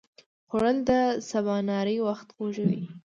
[0.49, 0.91] خوړل د
[1.29, 2.81] سباناري وخت خوږوي